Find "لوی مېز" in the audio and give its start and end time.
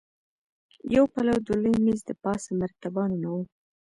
1.61-1.99